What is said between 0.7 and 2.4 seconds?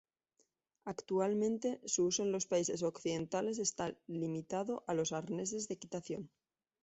Actualmente su uso en